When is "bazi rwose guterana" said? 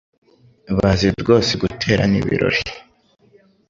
0.77-2.15